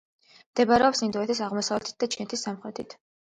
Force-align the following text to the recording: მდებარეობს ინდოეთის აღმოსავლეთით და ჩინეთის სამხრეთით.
მდებარეობს 0.53 1.01
ინდოეთის 1.07 1.43
აღმოსავლეთით 1.49 1.99
და 2.05 2.09
ჩინეთის 2.15 2.47
სამხრეთით. 2.47 2.97